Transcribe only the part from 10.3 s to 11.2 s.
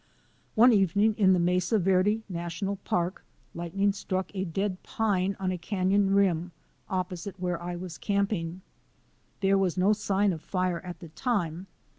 of fire at the